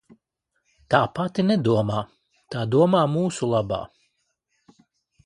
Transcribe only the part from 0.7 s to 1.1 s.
Tā